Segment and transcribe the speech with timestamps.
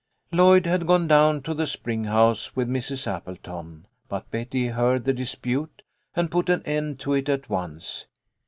[0.31, 3.05] Lloyd had gone down to the spring house with Mrs.
[3.05, 5.83] Appleton, but Betty heard the dispute
[6.15, 8.07] and put an end to it at once.